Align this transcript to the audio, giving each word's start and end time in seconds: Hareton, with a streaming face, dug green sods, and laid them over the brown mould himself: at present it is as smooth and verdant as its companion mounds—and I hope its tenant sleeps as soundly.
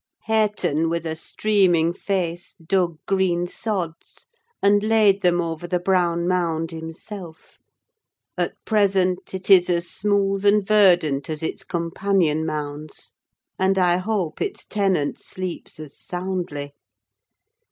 Hareton, 0.23 0.89
with 0.89 1.05
a 1.05 1.15
streaming 1.15 1.93
face, 1.93 2.55
dug 2.55 2.97
green 3.05 3.47
sods, 3.47 4.25
and 4.59 4.81
laid 4.81 5.21
them 5.21 5.39
over 5.39 5.67
the 5.67 5.77
brown 5.77 6.27
mould 6.27 6.71
himself: 6.71 7.59
at 8.35 8.55
present 8.65 9.31
it 9.35 9.47
is 9.51 9.69
as 9.69 9.87
smooth 9.91 10.43
and 10.43 10.65
verdant 10.65 11.29
as 11.29 11.43
its 11.43 11.63
companion 11.63 12.47
mounds—and 12.47 13.77
I 13.77 13.97
hope 13.97 14.41
its 14.41 14.65
tenant 14.65 15.19
sleeps 15.19 15.79
as 15.79 15.95
soundly. 15.99 16.73